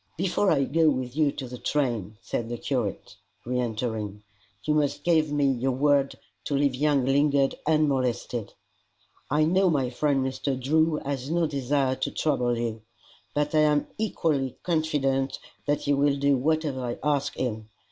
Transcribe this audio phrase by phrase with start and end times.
[0.17, 4.23] "Before I go with you to the train," said the curate, re entering,
[4.63, 8.51] "you must give me your word to leave young Lingard unmolested.
[9.29, 10.59] I know my friend Mr.
[10.59, 12.81] Drew has no desire to trouble you,
[13.35, 15.37] but I am equally confident
[15.67, 17.69] that he will do whatever I ask him.